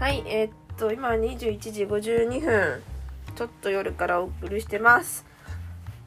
[0.00, 2.82] はい、えーっと、今21時52分。
[3.36, 5.26] ちょっと夜からお送りしてます。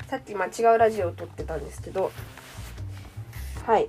[0.07, 2.11] さっき、まあ、違うラジオを撮ってたんですけど、
[3.67, 3.87] はい。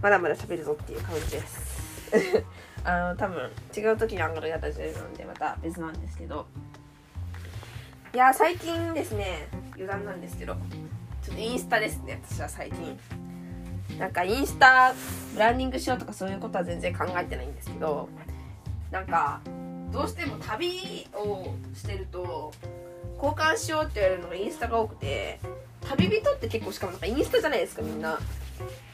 [0.00, 2.42] まだまだ喋るぞっていう感じです。
[2.84, 6.46] あの、多分、違う時に上がるラジオなので、また別なんですけど。
[8.14, 10.56] いや、最近ですね、余談なんですけど、
[11.22, 12.98] ちょっとインスタですね、私は最近。
[13.98, 14.94] なんかインスタ
[15.34, 18.08] ブランディングしようとかそういうことは全然考えてないんですけど
[18.90, 19.40] なんか
[19.92, 22.52] どうしても旅をしてると
[23.16, 25.40] 交換しようって言われるのがインスタが多くて
[25.88, 28.18] 旅人って結構しかもなんかインスタじゃないですかみんな。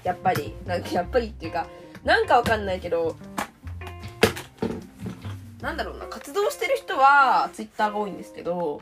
[0.04, 0.54] やっぱり。
[0.66, 1.66] なんかやっぱりっていうか
[2.04, 3.16] なんかわかんないけど
[5.60, 8.80] なんだろうな活動してる人はツイッターが多いんですけど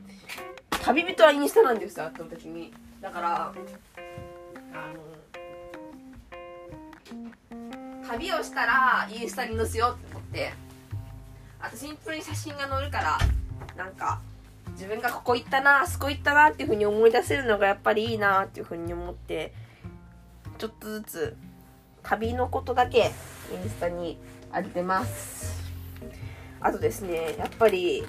[0.82, 2.72] 旅人はインスタなんですよ圧倒的に。
[3.00, 3.54] だからあ
[8.02, 10.69] の旅をしたらインスタに載せようって思って。
[11.60, 13.18] あとシンプルに写真が載るから
[13.76, 14.20] なんか
[14.72, 19.52] 自分がここ行ったなあそこ行ったなっていうふうに思い出せるのがやっぱりいいなっていうふうに思って
[20.58, 21.36] ちょっとずつ
[22.02, 22.98] 旅のことだけ
[23.52, 24.18] インスタに
[24.52, 25.60] 上げてます。
[26.60, 28.04] あとですねやっぱり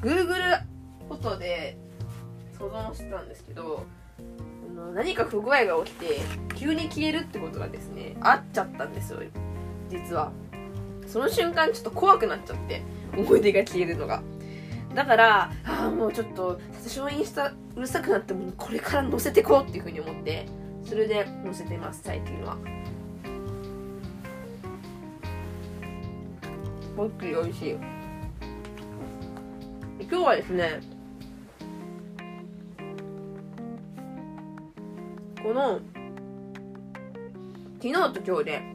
[0.00, 0.60] Google
[1.08, 1.76] フォトで
[2.58, 3.84] 保存してたんですけど
[4.94, 6.20] 何か不具合が起きて
[6.54, 9.20] 急に消えるってことがですねあっちゃったんですよ
[9.90, 10.32] 実は。
[11.12, 12.82] その瞬間ちょっと怖くなっちゃって
[13.14, 14.22] 思い出が消えるのが。
[14.94, 20.46] だからああもうちょっと私のインスタうるさくなってもこれから載せてこうっていうふうに思って
[20.84, 22.56] それで載せてます最近は。
[26.96, 27.76] もっくり美味しい。
[30.00, 30.80] 今日はですね
[35.42, 35.78] この
[37.82, 38.71] 昨日と今日で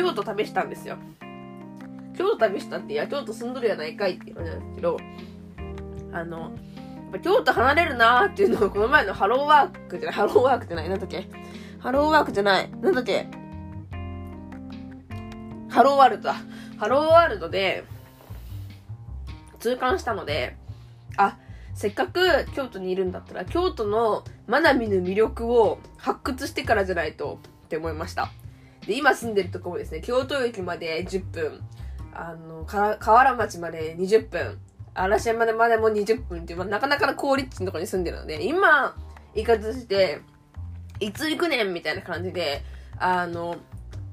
[0.00, 0.96] 京都旅したんですよ。
[2.16, 4.96] 京都旅したっていや京都住んどるやないかいっていう感じなんですけど
[6.12, 6.50] あのやっ
[7.12, 11.28] ぱ京都離れるなーっていうのをこの前のハローワークじゃないハローワークじゃないなんだっけ？
[11.78, 13.26] ハローワークじゃないなんだっけ？
[15.68, 16.36] ハローワールドだ。
[16.78, 17.84] ハローワールドで
[19.58, 20.56] 痛感したので
[21.18, 21.36] あ
[21.74, 28.30] せっかく京都にいるんだったら京都のまなみの魅力を発掘してからじゃないとって思いました。
[28.90, 31.60] で今住んでるところですね京都駅まで10分
[32.12, 34.58] あの河原町まで20分
[34.94, 38.96] 嵐山までも20分っていう、まあ、なかなかの高立地のところに住んでるので今
[39.36, 40.22] 行かずして
[40.98, 42.64] いつ行くねんみたいな感じで
[42.98, 43.58] あの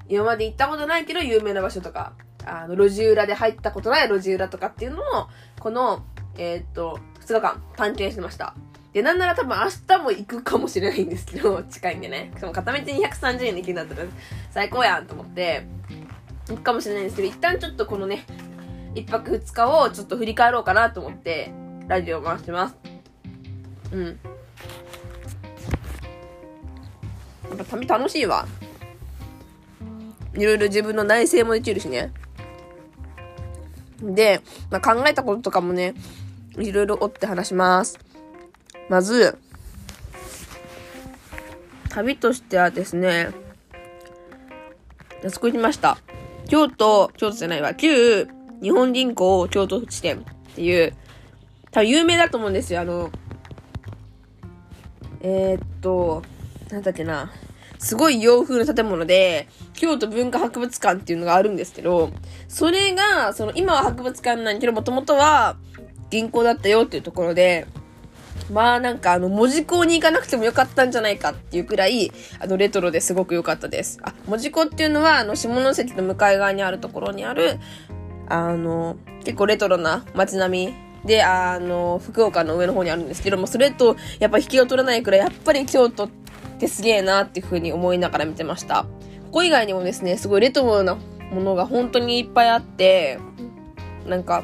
[0.08, 2.12] 今まで行ったことないけど有名な場所とか
[2.46, 5.02] あの路地裏で入ったことない路地裏とかっていうのを
[5.58, 6.04] この
[6.36, 8.54] えーっと2日間探検してました。
[8.92, 12.32] でなんなら多分明日も行くかもしれないんですけど 近いんでね。
[12.34, 14.08] しかも片道230円で行けるんだったら
[14.50, 15.66] 最高やんと思って
[16.48, 18.24] 行くかもしれないんですけど一旦ちょっとこのね
[18.94, 21.52] 1泊2日をちょっと振り返ろうかなと思って
[21.86, 22.76] ラジオ回してます。
[23.92, 24.04] うん。
[27.48, 28.46] やっぱ旅楽しいわ。
[30.34, 32.12] いろいろ自分の内省もできるしね。
[34.00, 35.94] で、まあ、考えたこととかもね
[36.56, 37.98] いろいろ追って話します。
[38.88, 39.38] まず
[41.90, 43.30] 旅としてはですね
[45.24, 45.98] あそこ行きました。
[46.48, 47.74] 京都京都じゃないわ。
[47.74, 48.28] 旧
[48.62, 50.20] 日本銀行京都地点っ
[50.54, 50.94] ていう
[51.70, 52.80] 多分有名だと思うんですよ。
[52.80, 53.10] あの
[55.20, 56.22] えー、っと
[56.70, 57.30] なんだっけな。
[57.78, 62.10] すごい洋風の建物で、京都文化博物館っていうのがあるんですけど、
[62.48, 65.56] それが、その、今は博物館なんけど、もともとは
[66.10, 67.66] 銀行だったよっていうところで、
[68.52, 73.98] まあなんかあの、文字工に行かなくてもよかったんじゃないかっていうくらい、あの、レトロですごく良かったです。
[74.02, 77.58] あ、文字工っていうのは、あの、下関の向かい側にあるところにある、
[78.28, 86.08] あの、結構レトロな街並みで、あの、福岡の上の方にあるんですけども、それと、やっぱ引きを取らないくらい、やっぱり京都っ
[86.58, 88.84] てすげえなっていう風に思いながら見てました。
[89.26, 93.18] ここ以外にもですね、すごいレトロなものが本当にいっぱいあって、
[94.06, 94.42] なんか、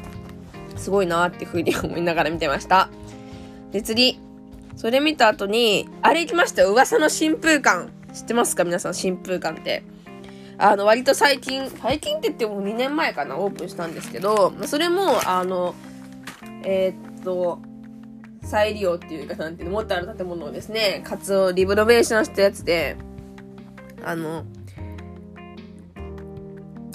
[0.77, 2.89] すごいなっていう風に思いながら見てました。
[3.75, 4.17] で、次。
[4.77, 6.71] それ見た後に、あれ行きましたよ。
[6.71, 7.89] 噂の新風館。
[8.13, 8.63] 知ってますか？
[8.63, 9.83] 皆さん、新風館って。
[10.57, 15.75] あの、割と最近、最近って言っても2年前かな、オープンしたんですけど、それも、あの、
[16.63, 17.59] えーっと、
[18.43, 22.95] 再利用っていうかなんていうの、もっとある建物をですね、活をリブノベーションしたやつで、
[24.05, 24.45] あの、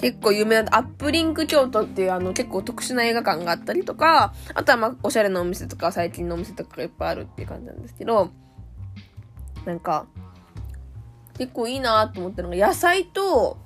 [0.01, 8.31] 結構有名なアップリンク京都っていうあの結構特殊な映画館があったりとか、あとはまあおしゃれなお店とか最近のお店とかがいっぱいあるっていう感じなんですけど、
[9.65, 10.07] なんか、
[11.37, 13.57] 結構いいなと思ったのが野菜と、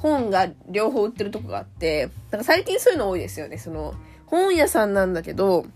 [0.00, 3.58] 本が両方売ってるとこがあって、なんか最近そういうの多いですよね。
[3.58, 3.94] その、
[4.26, 5.66] 本屋さんなんだけど、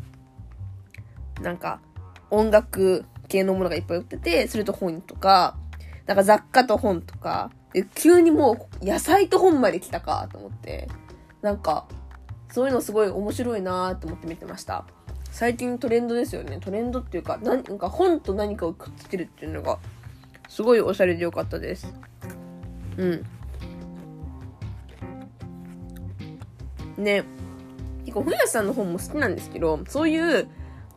[1.40, 1.80] なんか、
[2.30, 5.56] 音楽系のものがいっぱい売ってて、それと本とか、
[6.06, 10.88] なんか雑貨と本とか、で急にもう野菜と本まで来たかと思って、
[11.42, 11.86] なんか、
[12.50, 14.84] そういうのすごい面白いなーって思って見てました。
[15.30, 16.58] 最近トレンドですよね。
[16.60, 19.78] トレンドっていうか、なんか本と何かをくっつけるっていうのが、
[20.48, 21.94] すごいおしゃれでよかったです。
[22.96, 23.26] うん。
[26.96, 27.24] ね。
[28.04, 30.48] 結構本屋さんの本も好きなんですけど、そういう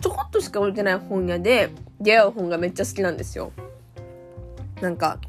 [0.01, 1.69] ちょこっとしか置いてない本屋で
[2.01, 3.51] 出会う本がめっちゃ好きなんですよ。
[4.81, 5.19] なんか、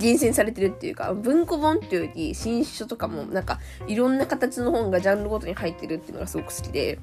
[0.00, 6.98] 厳選されてるっていうか、文庫本っていうより新書とかもなんかいろんな形の本がジャンルごとに入ってるっていうのがすごく好きで、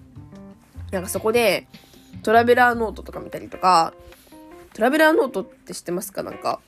[0.91, 1.67] なんかそこで
[2.23, 3.93] トラベラーノートとか見たりとか、
[4.73, 6.23] トラベラーノートって知ってますか？
[6.23, 6.59] なんか、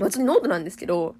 [0.00, 1.14] 別にノートなんですけど、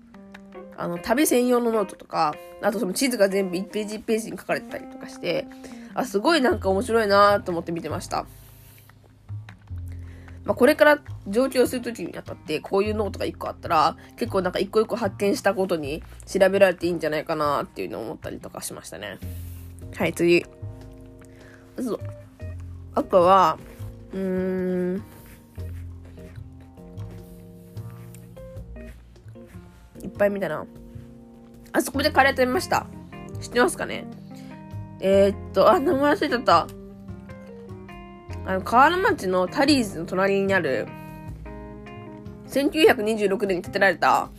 [0.77, 5.47] あの、旅専用のノートとか、あとその地図が全部1ページ1ページに書かれてたりとかして、
[5.95, 8.27] あ、すごいなんか面白いなと思って見てました。
[10.45, 10.99] まあ、これから
[11.29, 19.19] 上京するときにあたって、こういうノートが1個あったら、結構なんか1個1個発見したことに調べられていいんじゃないかなっていうのを思ったりとかしましたね。
[19.95, 20.45] はい、次。
[21.81, 22.01] そう。
[22.95, 23.59] あとは、
[24.13, 25.03] うーん。
[30.03, 30.67] いっぱい見たな。
[31.73, 32.87] あそこでカレー食べました。
[33.41, 34.05] 知ってますかね？
[35.01, 36.67] えー、っと、あ、名前忘れちゃった。
[38.45, 40.89] あの、河原町のタリーズの隣にある、
[42.49, 44.31] 1926年に建てられた、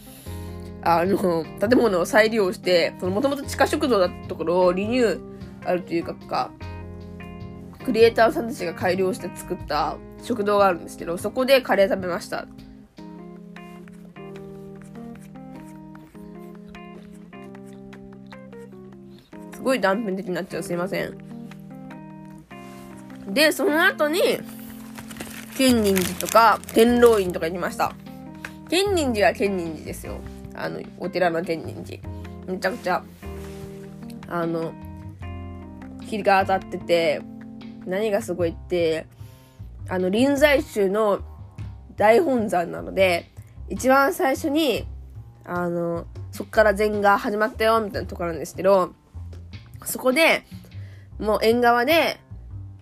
[0.82, 6.52] あの、建物を再利用して、その、もともと地下食堂だったところをリニューアルというか、か、
[7.86, 12.48] クリエイターさんたちが改良して作った食堂があるんですけど、そこでカレー食べました。
[19.54, 20.64] すごい断片的になっちゃう。
[20.64, 21.33] すいません。
[23.28, 24.22] で、その後に、
[25.58, 27.94] 建仁寺とか、天狼院とか行きました。
[28.70, 30.20] 建仁寺は建仁寺ですよ。
[30.56, 32.02] あの、お寺の建仁寺。
[32.48, 33.04] めちゃくちゃ、
[34.28, 34.74] あの、
[36.02, 37.22] 日が当たってて、
[37.86, 39.06] 何がすごいって、
[39.90, 41.20] あの、臨済宗の
[41.96, 43.30] 大本山なので、
[43.70, 44.88] 一番最初に、
[45.46, 48.94] あの、そっから禅が始まったよ、みたいなところなんですけど、
[49.86, 50.44] そこで、
[51.20, 52.20] もう縁側で、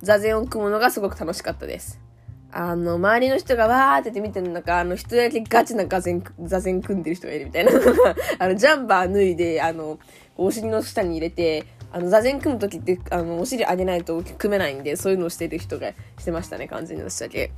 [0.01, 2.00] 座禅を組むのがすごく楽しかったです。
[2.53, 7.71] あの、周りの人がわーって見てる中、あの、人だけガチな座禅、座禅組んでる人がいるみたいな。
[8.39, 10.00] あの、ジャンバー脱いで、あの、
[10.36, 17.51] お尻の下に入れて、あの、座禅組む時って、あの、お尻上げないと組めないんで、そういうのをしてる人がしてましたね、完全に私だけ。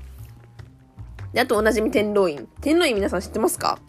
[1.34, 2.48] で、あとおなじみ天狼院。
[2.62, 3.80] 天狼院皆さん知ってますか？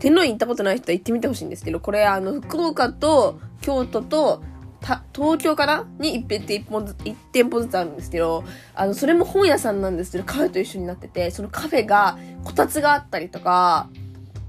[0.00, 4.42] 天狼院行ったことない人は行ってみてほしいんですけど、これあの、福岡と京都と
[4.82, 8.44] た東京かなに一遍って一本ず一店舗ずつあるんですけど、
[8.74, 13.88] あの、それも本屋さんなんですけど、カフェと一緒になってて、そのカフェが、こたつがあったりとか、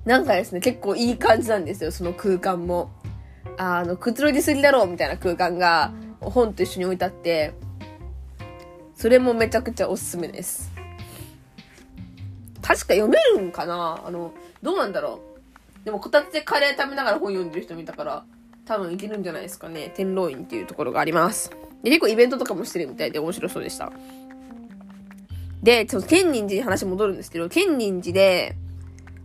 [0.05, 2.91] なんかですね、結構いい感じなんですよ、その空間も。
[3.57, 7.53] あの、くつろぎすぎだろうみたいな空間が、本と一緒に置いてあって、
[8.95, 10.71] それもめちゃくちゃおすすめです。
[12.61, 14.01] 確か読めるんかな？
[14.05, 15.19] あの、どうなんだろ
[15.81, 15.85] う？
[15.85, 18.25] でも、こたつでカレー食べながら本読んでる人見たから、
[18.65, 19.91] 多分いけるんじゃないですかね。
[19.95, 21.51] 天狼院っていうところがあります。
[21.83, 23.91] で、結構イベントとかもしてるみたいで面白そうでした。
[25.61, 28.55] で、ちょっと建仁寺に話戻るんですけど、建仁寺で、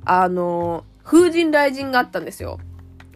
[0.04, 2.58] あの、風神雷神があったんですよ。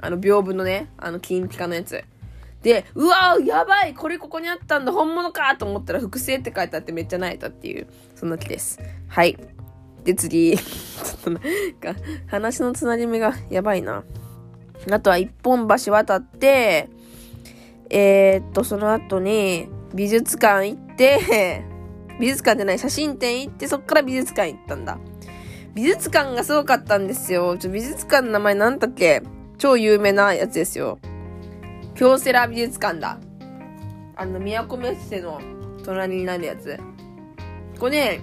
[0.01, 2.05] あの、屏風のね、あの、金ピカのやつ。
[2.63, 8.79] で、うわーやばいこれここにあったんだ本物かと思ったら複製って書いてあってめっちゃ泣いたっていう、そんな気です。
[9.09, 9.37] はい。
[10.05, 10.57] で、次。
[10.57, 11.43] ちょっとなん
[11.81, 14.05] か、話のつなぎ目がやばいな。
[14.91, 16.89] あとは一本橋渡って、
[17.91, 21.65] えー、っと、その後に美術館行って、
[22.19, 24.99] 美術館じゃない、写真展行って、そっから美術館行ったんだ。
[25.75, 27.57] 美術館がすごかったんですよ。
[27.57, 29.23] ちょ、美術館の名前なんだっけ？
[29.59, 30.99] 超有名なやつですよ。
[31.95, 33.19] 京セラ美術館だ。
[34.17, 35.41] あの、都メッセの
[35.85, 36.79] 隣になるやつ。
[37.79, 38.21] これね、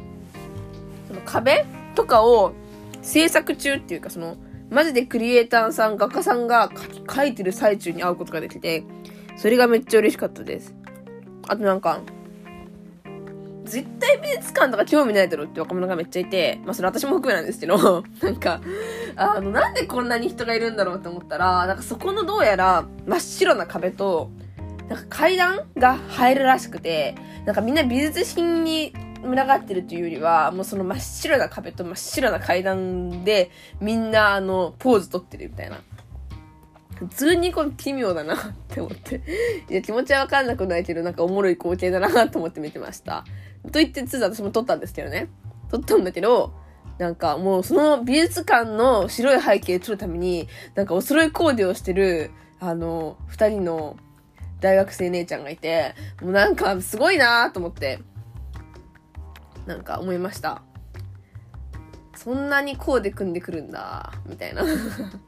[1.08, 2.54] その壁とかを
[3.02, 4.38] 制作中っていうか、その、
[4.70, 6.70] マジでクリエイターさん、画家さんが
[7.14, 8.84] 書いてる最中に会うことができて、
[9.36, 10.76] それがめっちゃ嬉しかったです。
[11.48, 12.02] あとなんか、
[13.66, 18.62] 絶対美術館とか興味ないだろって若者がめっちゃいて、まあそれ私も含めなんですけど、 なんか、
[19.16, 24.30] あの、なんでこんなに人がいるんだろうって思ったら、なんかそこのどうやら真っ白な壁と、
[24.88, 35.82] なんか階段が入るらしくて、なんかみんな美術品に群がってるというよりは、もうその真っ白な壁と真っ白な階段で、みんなあの、ポーズ取ってるみたいな。
[36.96, 39.22] 普通にこう奇妙だなって思って。
[39.70, 43.24] いや、気持ちはわかんなくないけど、なんかおもろい光景だなと思って見てました。
[43.64, 45.30] と言って、つ私も撮ったんですけどね。
[45.72, 46.54] 撮ったんだけど、
[46.98, 53.96] なんかもうその美術館の白い背景撮るために、なんかお揃いコーデをしてる、あの、二人の
[54.60, 58.00] 大学生姉ちゃんがいて、もうなんかすごいなと思って、
[59.70, 60.64] なんか思いました。
[62.16, 64.64] そんなにコーデ組んでくるんだ、みたいな。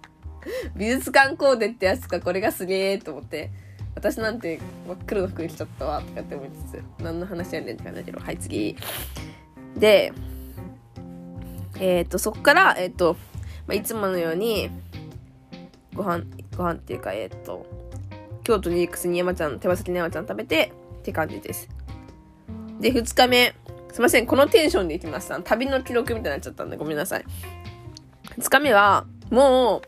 [0.75, 3.51] 美術館コーデってやつか、これがすげえと思って。
[3.93, 8.75] 私なんて真っ黒の服着ちゃったわ、とかって思いつつ、何の話やねんって感じだけど、はい、次。
[9.77, 10.12] で、
[11.79, 13.15] えっ、ー、と、そっから、えっ、ー、と、
[13.67, 14.71] まあ、いつものように、
[15.93, 16.24] ご飯、
[16.57, 17.67] ご飯っていうか、えっ、ー、と、
[18.43, 21.69] 京都に行くすに山ちゃん、手羽先に山ちゃん食べて、って感じです。
[22.79, 23.53] で、2日目、
[23.91, 25.39] すいません、このテンションで行きました。
[25.41, 27.25] 旅の記録みたいになっちゃったんで、ごめんなさい。
[28.38, 29.81] 2日目は、も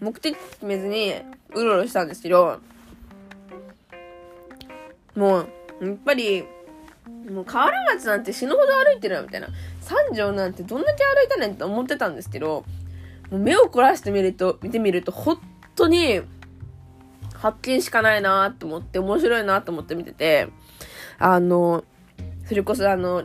[0.00, 1.14] う、目的決めずに、
[1.54, 2.60] うろうろしたんですけど、
[5.16, 5.48] もう、
[5.80, 6.44] やっぱり、
[7.28, 9.48] もう河原町なんて死ぬほど歩いてる、みたいな。
[9.80, 12.64] 三条なんてどんだけ歩いたねんって思ってたんですけど、
[13.30, 15.38] もう目を凝らしてみると、見てみると、本
[15.74, 16.22] 当に、
[17.34, 20.48] 発見しかないなと思って、面白いなと思って見てて、
[21.22, 21.84] あの、
[22.46, 23.22] それこそあの、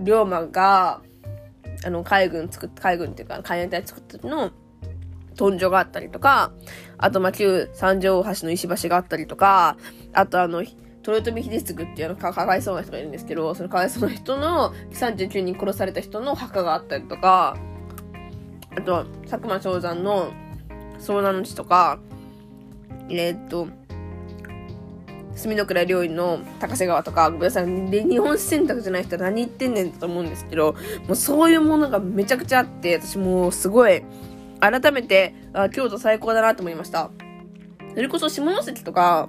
[0.00, 1.00] 龍馬が、
[1.84, 4.52] あの、海軍作っ、海軍っていうか、海援隊作った時の、
[5.36, 6.52] 豚所があったりとか、
[6.96, 9.76] あと、まあ、旧三条大橋の石橋があったりとか、
[10.12, 17.56] あとあの、豊臣秀次っていうのかかわいそうな人がいるんですけど、そのかわいそうな人の39人殺された人の墓があったりとか、
[18.76, 20.30] あと、佐久間昌山の
[21.00, 21.98] 遭難の地とか、
[23.08, 23.68] えー、っと、
[25.40, 30.74] 墨の倉料理の高瀬川とか、ごめんなさい、で、日本選択じゃない人は何言ってんねんと思うんですけど、
[31.06, 34.02] もうそういうものがめちゃくちゃあって、私もうすごい、
[34.60, 37.10] 改めて、あ京都最高だなと思いました。
[37.94, 39.28] それこそ下関とか、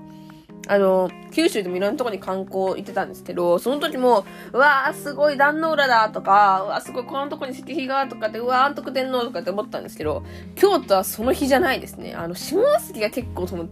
[0.68, 10.24] あの、九州でもいろんなとこに観光行ってたんですけど、その時も、うわーすごい壇ノ浦だとか、うわーすごいこのとこに石碑がとかって、うわー安徳天皇とかって思ったんですけど、
[10.56, 12.14] 京都はその日じゃないですね。
[12.14, 13.68] あの、下関が結構その、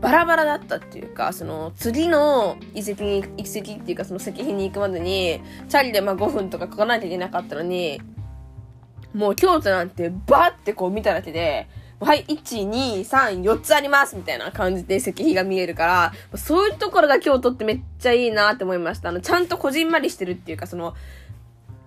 [0.00, 8.00] バラバラだったっていうか、その、次の遺跡に、遺跡っていうかその石碑に行くまでに、チャリでまあ5分とか書かなきゃいけなかったのに、
[9.14, 11.68] もう京都なんてバーってこう見ただけで、
[12.00, 19.10] はい、1、2、3、4つありますみたいな感じで石碑が見えるから、そういうところが京都ってめっちゃいいなって思いました。
[19.10, 20.94] あの、ちゃんとこじんまりしてるっていうか、その、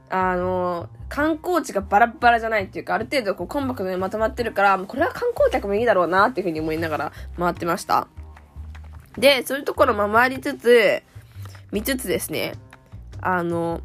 [0.10, 8.08] あの、観光地がバラバラじゃないっていうか、ある程度こうコンパクトにまとまってるから、これは観光客もいいだろうなっていうふうに思いながら回ってました。
[9.18, 11.04] で、そういうところも回りつつ、
[11.72, 12.54] 見つつですね、
[13.22, 13.82] あの、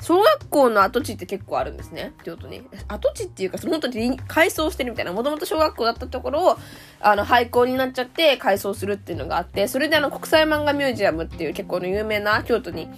[0.00, 2.62] 小学校の跡地って結構あるんですね、京都に。
[2.86, 5.12] 跡地っていうか、本当に改装してるみたいな。
[5.12, 6.58] もともと小学校だったところを、
[7.00, 12.88] あの、廃校になっちゃって改装するっていうのがあって、それであの、国際漫画ミュージアムっていう結構の有名な京都に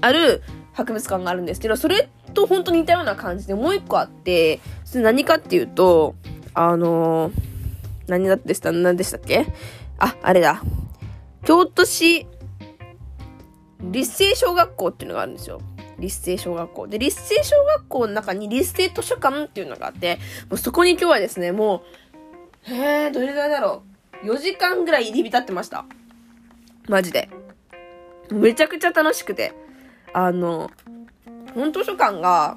[0.00, 0.42] ある
[0.74, 6.14] 博物館があるんですけど、それと本当に似たような感じでもう一個あって、それ何かっていうと、
[6.52, 7.32] あのー、
[8.08, 9.46] 何だってした何でしたっけ？
[9.98, 10.62] あ、あれだ。
[11.44, 12.26] 京都市
[13.80, 15.60] 立成小学校っていうのがあるんですよ。
[15.98, 16.86] 立成小学校。
[16.88, 20.18] で、立成小学校の中に立成図書館っていうのがあって、
[20.50, 21.82] もうそこに今日はですね、も
[22.68, 23.82] う、へえ、どれぐらいだろ
[24.22, 24.26] う。
[24.26, 25.84] 4時間ぐらい入り浸ってました。
[26.88, 27.28] マジで。
[28.30, 29.52] めちゃくちゃ楽しくて。
[30.14, 30.70] あの、
[31.54, 32.56] 本図書館が、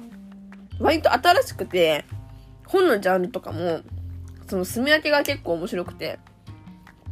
[0.78, 2.04] 割と新しくて、
[2.66, 3.80] 本のジャンルとかも、
[4.46, 6.20] その住み分けが結構面白くて、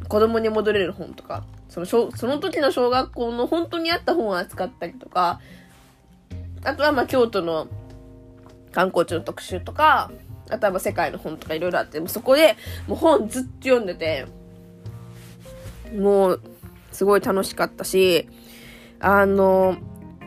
[0.08, 5.40] 子供に戻れる本とか、その、その時の小学校の本当にあった本を扱ったりとか、
[6.62, 7.66] あとはまあ京都の
[8.70, 10.12] 観光地の特集とか、
[10.48, 14.26] あとはま世界の本とかいろいろあって、もうそこでもう本ずっと読んでて、
[15.92, 16.42] もう
[16.92, 18.28] すごい楽しかったし、
[19.00, 19.76] あの、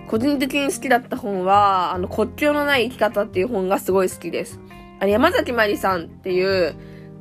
[0.10, 4.60] 個人的に好きだった本は、あの、国境のない生き方っていう本がすごい好きです。
[5.00, 6.74] あれ、山崎まりさんっていう、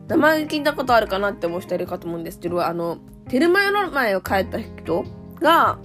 [0.09, 2.97] 名前聞いたことあるかなって思う人いるかと思うんですけど、あの、
[3.29, 5.05] テルマヨの前を帰った人
[5.39, 5.79] が、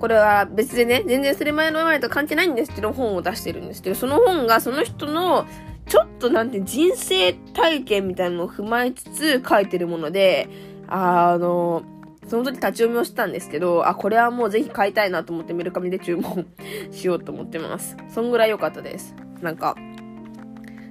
[0.00, 5.44] これは別でね、全然それ前の前と関係ないんですけど、本を出してるんですけど、その本がその人の、
[5.86, 10.48] ちょっとなんて人生体験みたいなのを踏まえつつ書いてるもので、
[10.88, 11.82] あの、
[12.26, 16.46] その時立ち読みをしてたんですけど、あ、これはもうぜひ買いたいなと思ってメルカリで注文
[16.90, 17.96] しようと思ってます。
[18.08, 19.14] そんぐらい良かったです。
[19.40, 19.76] なんか、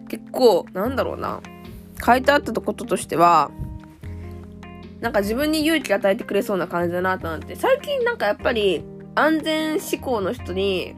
[0.07, 1.41] 結構、なんだろうな。
[2.05, 3.51] 書いてあったこととしては、
[5.01, 8.83] なんか自分に勇気与えてくれそうな感じだなと思って、最近なんかやっぱり、
[9.15, 10.95] 安全志向の人に、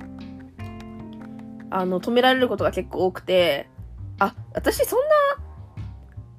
[1.69, 3.69] あの、止められることが結構多くて、
[4.19, 5.05] あ、私そんな、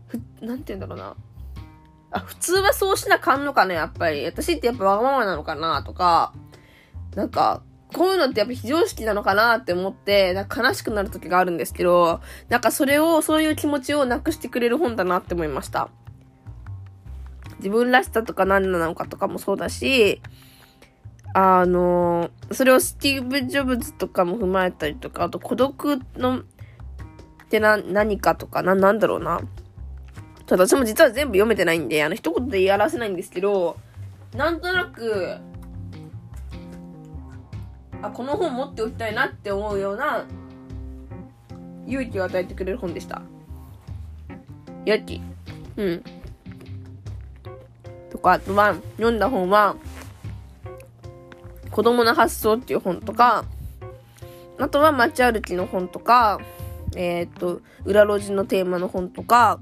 [0.06, 1.16] ふ、なんて言うんだろうな。
[2.10, 4.24] あ、普通はそうしなかんのかね、やっぱり。
[4.24, 6.32] 私ってやっぱわがままなのかな、とか、
[7.14, 7.62] なんか、
[7.94, 15.88] こういうのってやっぱ非常識なのかなって思って、なんか悲しくなる時があるんですけど、なんかそれを、そういう気持ちをなくしてくれる本だなって思いました。
[17.58, 20.20] 自分らしさとか何なのかとかもそうだし、
[21.34, 26.42] あの、それをスティーブ・ジョブズとかも踏まえたりとか、あと孤独の、っ
[27.48, 29.40] てな、何かとか、な、なんだろうな。
[30.48, 33.76] ただ私も実は全部読めてないんで、あの、一言で言い表せないんですけど、
[34.34, 35.36] なんとなく、
[38.00, 40.24] あ、この本持っておきたいなって思うような、
[41.86, 43.20] 勇気を与えてくれる本でした。
[44.86, 45.20] やき。
[45.76, 46.02] うん。
[48.10, 49.76] とか、あとは、読んだ本は、
[51.70, 53.44] 子供の発想っていう本とか、
[54.58, 56.40] あとは街歩きの本とか、
[56.96, 59.60] えっ、と、裏路地のテーマの本とか、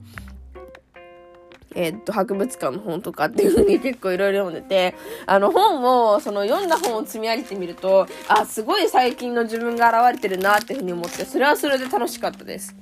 [1.76, 4.94] えっと、博物館の本とかっていう風に結構いろいろ読んでて、
[5.26, 12.74] あの本を、その読んだ本を積み上げてみると、あ、すごい最近の自分が現れてるなっていう風に思って、それはそれで楽しかったです。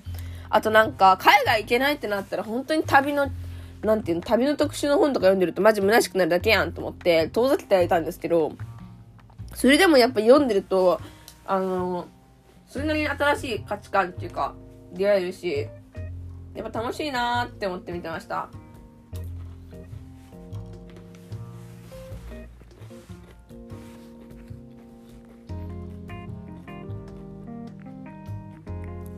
[0.48, 3.28] あとなんか、海外行けないってなったら本当に旅の、
[3.82, 8.52] なんていうの、旅の特集の本とか読んでるとマジ虚しくなるだけやんと思って、遠ざけてあげたんですけど、
[9.54, 11.00] それでもやっぱ読んでると、
[11.46, 12.06] あの、
[12.68, 14.54] それなりに新しい価値観っていうか、
[14.92, 15.68] 出会えるし、
[16.54, 18.48] やっぱ楽しいなーって思って見てました。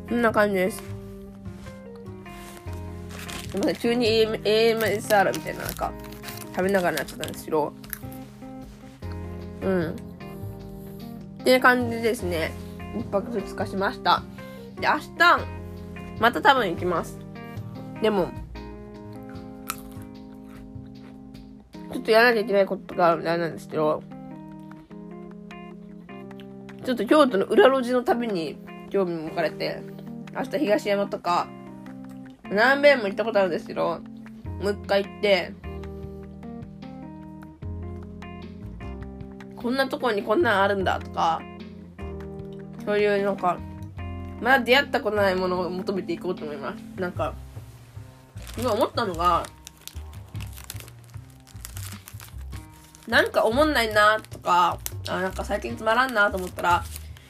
[0.08, 0.82] こんな感じです。
[3.50, 5.92] すいません、急に AMSR みたいな、なんか、
[6.54, 7.72] 食べながらなっちゃったんですけど、
[9.62, 9.90] うん。
[11.40, 12.52] っていう感じですね。
[12.96, 14.22] 一泊二日しました。
[14.78, 15.40] で、明日、
[16.20, 17.18] また多分行きます。
[18.00, 18.30] でも、
[21.92, 24.04] ちょっとやらなきゃいけないことがあるみたいなんですけど、
[26.84, 28.56] ちょっと京都の裏路地の旅に
[28.90, 29.82] 興味も置かれて、
[30.36, 31.48] 明日東山とか、
[32.44, 34.00] 南米も行ったことあるんですけど、
[34.60, 35.52] もう一回行って、
[39.56, 41.40] こんなとこにこんなんあるんだとか、
[42.84, 43.58] そういうなんか、
[44.40, 47.00] まだ出会ったことないものを求めていこうと思います。
[47.00, 47.34] なんか、
[48.58, 49.44] 今思ったのが、
[53.08, 56.84] なんか思んないなとか、あ、なんか最近つまらんなと思ったら、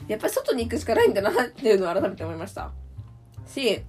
[0.08, 2.72] やっぱり外に行くしかないんだなっていうのを改めて思いました。
[3.56, 3.82] し、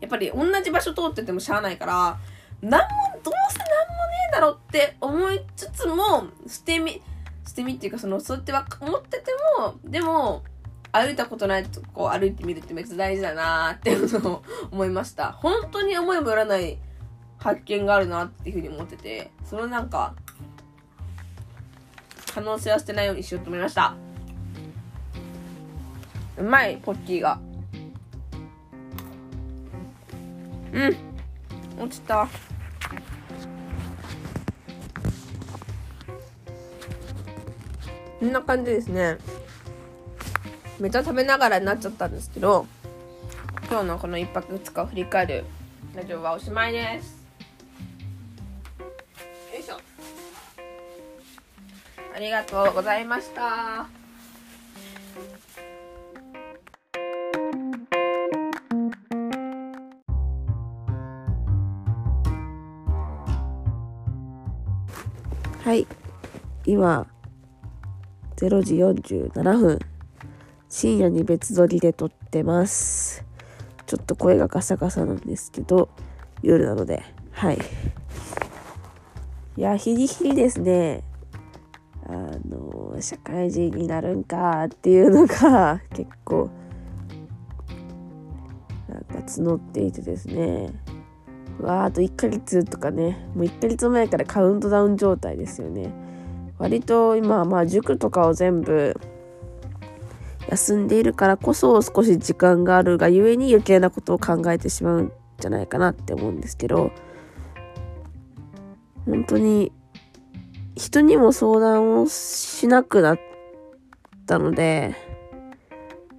[0.00, 2.18] やっぱり同じ場所通っててもしゃあないから、
[2.60, 2.86] なんも、
[3.22, 7.00] どうせなんもねえだろって思いつつも、捨て身、
[7.46, 10.42] 捨て身っていうかその、そうやっては思ってても、でも、
[10.94, 15.32] 歩いたことないとこ歩いてみるってめっちゃ大事だなーっていうのを 思いました。
[15.32, 16.78] 本当に思いもよらない
[17.38, 20.14] 発見があるなっていうふうに思ってて、そのなんか、
[22.34, 23.94] 可能性は捨てないようにしようと思いました。
[26.36, 27.40] うまい、ポッキーが。
[30.72, 30.96] うん。
[31.82, 32.28] 落ちた。
[38.20, 39.18] こんな感じですね。
[40.78, 42.66] めっちゃ食べながらになっちゃったんですけど、
[43.68, 45.44] 今日のこの1泊2日を振り返る
[45.94, 47.22] ラジオはおしまいです。
[49.52, 49.76] よいしょ。
[52.14, 54.01] ありがとうございました。
[65.72, 65.86] はい。
[66.66, 67.06] 今、
[68.36, 69.78] 0時47分。
[70.68, 73.24] 深夜に別撮りで撮ってます。
[73.86, 75.88] ちょっと声がガサガサなんですけど、
[76.42, 77.58] 夜なので、はい。
[79.56, 81.04] いや、ヒリヒリですね。
[82.06, 82.12] あ
[82.46, 86.50] の、社会人になるんかっていうのが結構、
[88.90, 90.81] なんか募っていてですね。
[91.62, 95.92] わあと1ヶ月とかねもう1ヶ月前からカウントダウン状態ですよね。
[96.58, 99.00] 割と今まあ塾とかを全部
[100.48, 106.92] 休んでいるからこそ少し時間があるがゆえに余計なことを考えてしまうんじゃないかなって思うんですけど
[109.06, 109.72] 本当に
[110.76, 113.20] 人にも相談をしなくなっ
[114.26, 114.94] たので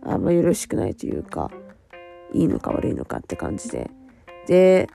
[0.03, 1.51] あんまよろしくないというか
[2.33, 3.91] いいのか悪いのかって感じで。
[4.47, 4.89] で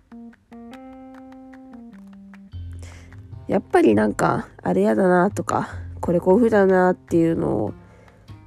[3.48, 7.74] やっぱりなんか、あれやだなとか、これこういう風だなっていうのを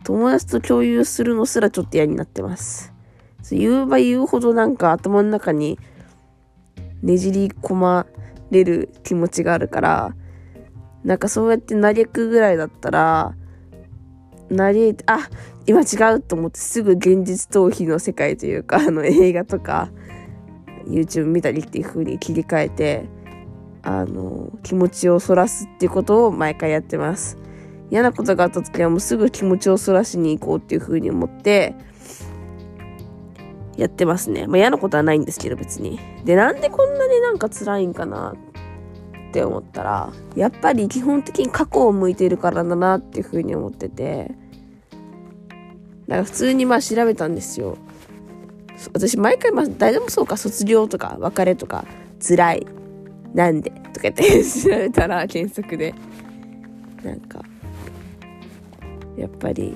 [0.03, 2.93] 友達と共有するのすらちょっと嫌になってます。
[3.51, 5.77] 言うば言うほどなんか頭の中に
[7.01, 8.05] ねじり込ま
[8.49, 10.15] れる気持ちがあるから、
[11.03, 13.35] なんかそうやって嘆くぐらいだったら、
[14.49, 15.29] なり、あ、
[15.65, 19.89] 今違うと思ってすぐ現実逃避の世界というか、あの映画とか、
[20.85, 23.09] YouTube 見たりっていう風に切り替えて、
[23.83, 27.37] あの、気持ちをそらすっていうことを毎回やってます。
[27.89, 31.75] 嫌なことがあった時はもうすぐ気持ちをそらしに行こうっていう風に思って、
[33.77, 34.47] やってますね。
[34.47, 35.99] まあ嫌なことはないんですけど別に。
[36.23, 38.35] で、なんでこんなになんか辛いんかな
[39.29, 44.31] って思ったら、やっぱり基本的に過去を向いているからだなっていう風に思ってて、
[46.07, 47.77] だから普通にまあ調べたんですよ。
[48.93, 51.85] 私毎回まあ誰でもそうか、卒業とか別れとか、
[52.19, 52.67] 辛い、
[53.33, 53.69] なんで？
[53.69, 55.93] とか言って調べたら検索で、
[57.03, 57.41] なんか、
[59.17, 59.75] やっぱり、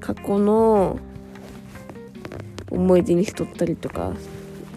[0.00, 0.98] 過去の
[2.70, 4.14] 思い出に浸ったりとか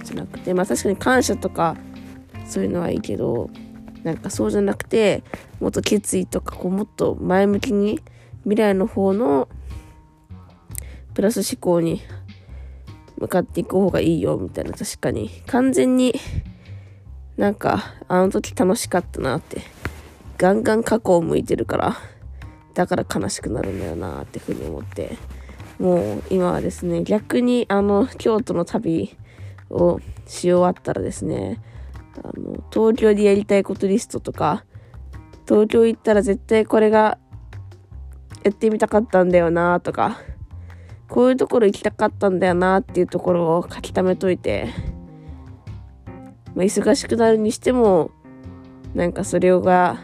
[0.04, 1.78] じゃなくてまあ確かに感謝とか
[2.46, 3.50] そういうのはいいけど
[4.04, 5.24] なんかそうじゃなくて
[5.60, 8.02] もっと決意とかこうもっと前向きに
[8.44, 9.48] 未来の方の
[11.14, 12.02] プラス思考に
[13.18, 15.30] 向かっていく方がいいよみたいな確かに。
[15.46, 16.16] 完全に
[17.42, 19.62] なんかあの時楽しかったなって。
[20.38, 21.98] ガンガン過去を向いてるから
[22.74, 25.18] だから悲しくなるんだよなってふうに思って。
[25.80, 29.18] もう今はですね、逆にあの、京都の旅
[29.72, 31.60] をし終わったらですね、
[32.24, 34.64] あの、東京でやりたいことリストとか、
[35.48, 37.18] 東京行ったら絶対これが
[38.44, 40.20] やってみたかったんだよなとか、
[41.08, 44.70] こういうところ行きたかったんだよなっていうところを書き溜めといて、
[46.56, 48.12] まあ、忙しくなるにしても、
[48.94, 50.00] なんかそれが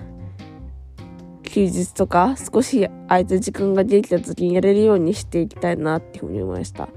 [1.44, 6.90] 休日とか少し空いた時間ができた時にやれるようにしていきたいなっていうふうに思いました。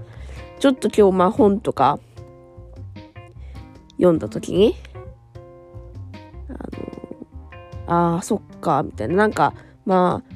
[0.59, 1.99] ちょっと今日まあ本とか
[4.01, 4.77] 読んだ時に、
[6.49, 6.53] あ
[7.93, 9.15] の、ああ、そっか、みたいな。
[9.15, 10.35] なんか、まあ、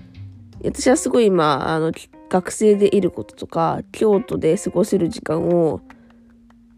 [0.65, 1.93] 私はすごい今、あの、
[2.29, 5.81] 学生でいることとか、京都で過ごせる時間を、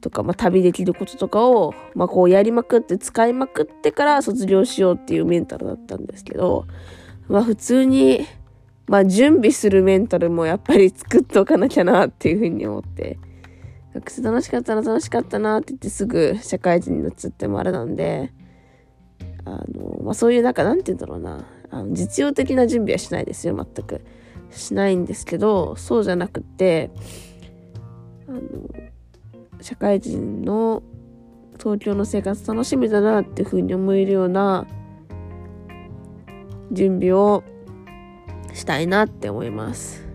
[0.07, 6.66] とか、まあ、旅できることとかを、まあ、こうやりまくって使いまくってから卒業しようっていうメンタルだったんですけど、
[7.29, 8.25] まあ普通に、
[8.87, 13.19] まあ準備するメンタルもやっぱり作っておかなきゃなっていうふうに思って、
[13.95, 18.33] 学生楽しかったな、楽しかったなって言ってすぐ社会人になっちゃってもあれなんで、
[19.45, 24.03] あの、まあそういうなんかなんて言うんだろうな、あの実用的な準備はしないですよ、全く。
[24.53, 26.90] しないんですけど、そうじゃなくて、
[28.29, 28.40] あの、
[29.66, 30.81] 社会人の
[31.59, 34.64] 東京の生活楽しみだなっていうふうに思えるような
[36.70, 37.42] 準備を
[38.55, 40.07] したいなって思います。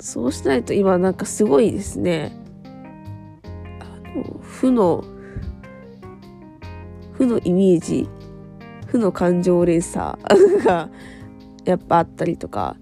[0.00, 2.32] そうしないと今なんかすごいですね。
[3.78, 5.04] あの、負の、
[7.12, 8.08] 負のイメージ、
[8.88, 10.18] 負の感情連鎖
[10.64, 10.90] が
[11.64, 12.76] やっぱあったりとか、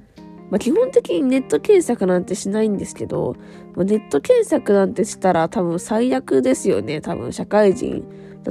[0.51, 3.37] まあ、基本的にネット検索なんてしないんですけど、
[3.75, 7.01] まあ、ネット検索なんてしたら多分最悪ですよね。
[7.01, 8.05] 多分社会人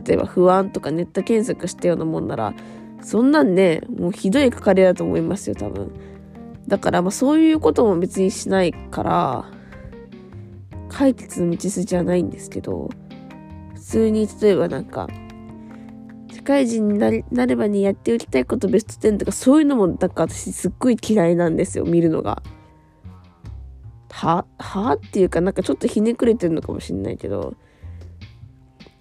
[0.05, 2.53] 例えば不安とかネット検索したようなもんなら、
[3.01, 5.91] そんなんね、もうひどい書かれだと思いますよ、多分。
[6.67, 9.45] だから、まあそういうことも別にしないから、
[10.89, 12.89] 解決の道筋はないんですけど、
[13.73, 15.07] 普通に例えばなんか、
[16.47, 22.41] 会人にななればにやっておきたいことベスト10とかそういうのもなんか私すっごい嫌いなんですよ、見るのが。
[24.09, 27.55] ははっていうかなんかちょっとひねくれてるのかもしんないけど、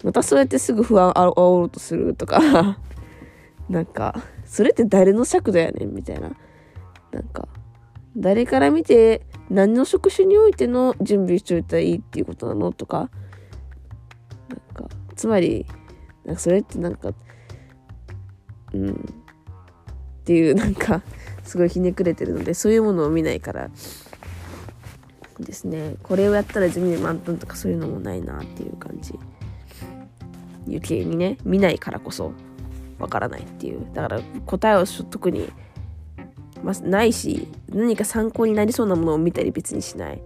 [0.03, 2.77] またそうやってすぐ不安あおろうとするとか
[3.69, 6.31] なんか、それって誰の尺度やねんみたいな。
[7.11, 7.47] なんか、
[8.15, 13.09] 誰から見て何の職種においての準備しといたらいいっていうことなのとか、
[14.49, 15.65] なんか、つまり、
[16.25, 17.13] なんかそれってなんか、
[18.73, 18.93] うん、っ
[20.23, 21.01] ていうなんか、
[21.43, 23.69] すごいひねくれてるので、そういうものを見ないから、
[25.39, 29.13] ですね、これをやったら地味に満タンとかそういうのもないなっていう感じ。
[30.67, 32.33] 余計にね見ないからこそ
[32.99, 33.87] わからないっていう。
[33.93, 35.51] だから答えを特に、
[36.63, 40.21] まあ、ないし何か参考になりそうなものを見たり別にしない。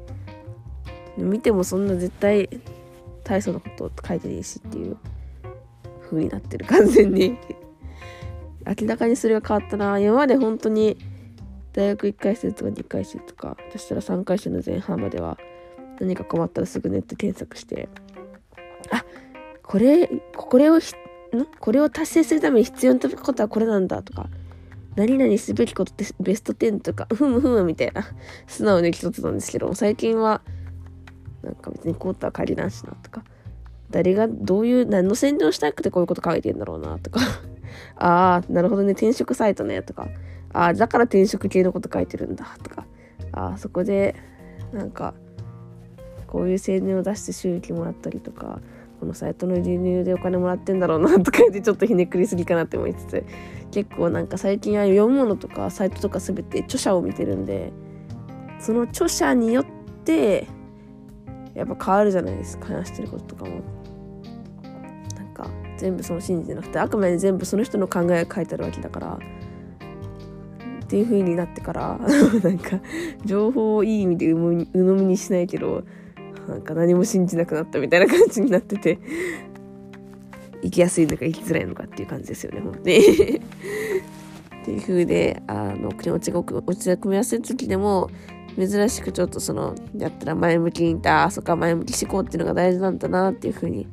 [1.17, 2.49] 見てもそんな絶対
[3.23, 4.97] 大層なこと書いてないしっていう
[6.09, 6.65] 風になってる。
[6.65, 7.37] 完全に。
[8.65, 9.99] 明らかにそれが変わったな。
[9.99, 10.97] 今まで本当に
[11.73, 15.37] 大学1回生とか2回生とかそしたら3回生の前半までは
[15.99, 17.89] 何か困ったらすぐネット検索して。
[18.91, 19.05] あ
[19.63, 20.81] これ、これをん？
[21.59, 24.27] これを達成するために必要なことはこれなんだとか、
[24.95, 28.03] 何々すべきことってベスト10とか、ふむふむみたいな、
[28.47, 30.41] 素直に競ってたんですけど、最近は、
[31.41, 33.23] なんか別にこうとは限らんしなとか、
[33.91, 37.21] 誰がどういう、何の宣伝をしたくてこういうこと書いてんだろうなとか、
[37.95, 40.07] ああ、なるほどね、転職サイトね、とか、
[40.53, 42.85] ああ、だから転職系のこと書いてるんだ、とか、
[43.31, 44.15] ああ、そこで、
[44.73, 45.13] なんか、
[46.27, 48.59] こういう宣伝を出して収益もらったりとか、
[49.01, 51.17] このサイトの流入でお金もらってんだろうな。
[51.19, 53.23] とか言ってちょっとひねくりすぎかなって思いつつ。
[53.71, 57.71] 結構なんか最近は読むものとかサイトとか全て著者を見てるんで
[58.59, 59.65] その著者によっ
[60.03, 60.45] て
[61.53, 62.67] やっぱ変わるじゃないですか。
[62.67, 63.61] 話してることとかも。
[65.81, 69.17] 全部その信じてなくてあくまで全部その人の考えが書いてあるわけだから
[70.83, 71.99] っていう風になってから
[72.43, 72.79] なんか
[73.25, 75.83] 情報をいい意味で鵜呑みにしないけど
[76.47, 78.99] なんか何も信じなくなったみたいな感じになってて
[80.61, 82.99] 生きやすいのか生きづらいのかっていう感じですよね本当に。
[84.61, 88.11] っていう風であの気持ちが落ち込みやすい時でも
[88.55, 93.87] 珍しくちょっとそのやったら前向きにいたあそっか前向き思考っていうのが大事なんだなっていう風に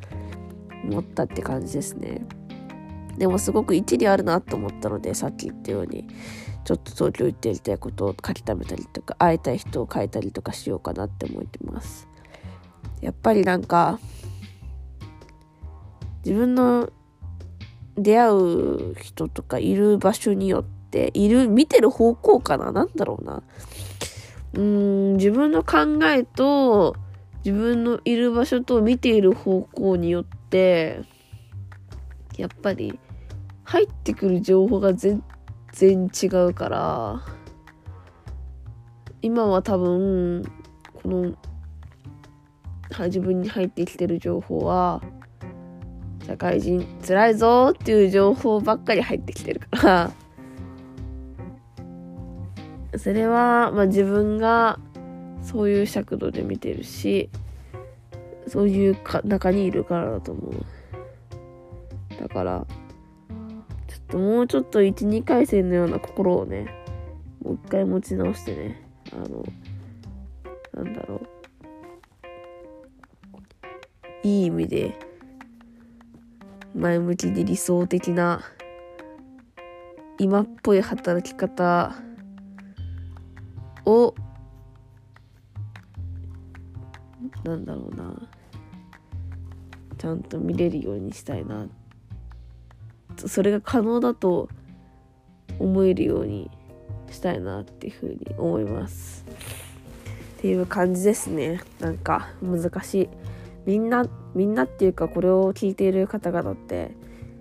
[0.85, 2.27] 思ったって感じですね。
[3.19, 6.07] でもすごく一理あるなと思ったのでさっき言ったように
[6.65, 12.09] ちょっと東京行ってやりたいことを書き溜めたりとか会いたい人を書いたりとかしようかなって思ってます。
[13.01, 13.99] やっぱりなんか
[16.25, 16.91] 自分の
[17.97, 23.43] 出会う人とかいる場所によっている見てる方向かななんだろうな。
[24.55, 26.97] うん自分の考えと
[27.45, 31.01] 自分のいる場所と見ている方向によって
[32.37, 32.99] やっぱり
[33.65, 35.23] 入ってくる情報が全
[35.73, 37.23] 然違うから
[39.21, 40.45] 今は多分
[41.03, 41.35] この
[43.07, 45.03] 自分に入ってきてる情報は
[46.27, 50.11] 社会人辛いぞっていう情報ばっかり入ってきてるか
[52.93, 54.79] らそれは、まあ、自分が
[55.43, 57.31] そういう尺度で見てるし
[58.49, 60.67] そういうか中にいるからだと思う。
[62.21, 62.67] だから
[63.87, 66.67] ちょっともうちょっと12回戦のような心をね
[67.43, 68.83] もう一回持ち直してね
[69.13, 69.45] あの
[70.85, 71.21] なんだろう。
[74.25, 74.99] いい意味で
[76.75, 78.43] 前向きで理想的な
[80.19, 81.95] 今っぽい働き方
[83.87, 84.15] を
[87.45, 88.29] なんだろうな。
[89.99, 91.67] ちゃんと見れるようにしたいな。
[93.27, 94.49] それが可能だと
[95.59, 96.51] 思えるように
[97.11, 99.25] したいなっていうふうに思います。
[100.39, 101.61] っていう感じですね。
[101.81, 103.09] なんか難しい。
[103.67, 106.93] みんなみんなっていうかこれを聞いている方々って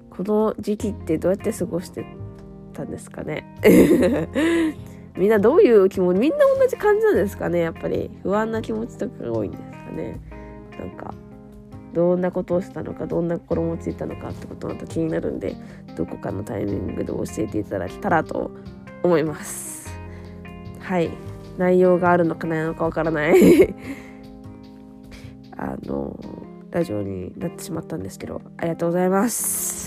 [0.09, 2.05] この時期ってどうやって過ごして
[2.73, 3.45] たんですかね。
[5.15, 7.59] みんなどういう気持ちみんな同じ感じなんですかね。
[7.59, 10.19] やっぱり不安な気持ちとかが多いんですかね。
[10.79, 11.13] なんか
[11.93, 15.55] どんなことをしたのかどんな心持ちいたのかってことまた気になるんで
[15.95, 18.51] どこかのタイミングで教えていただけたらと
[19.03, 19.89] 思います。
[20.79, 21.09] はい。
[21.57, 23.73] 内容があるのかないのかわからない。
[25.57, 26.19] あの
[26.69, 29.86] ラジオになってしまったんですけどありがとうございます。